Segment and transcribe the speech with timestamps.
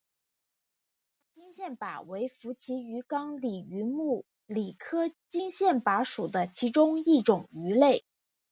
[0.03, 0.05] 紫色
[1.35, 8.03] 金线鲃为辐鳍鱼纲鲤形目鲤科金线鲃属的其中一种鱼类。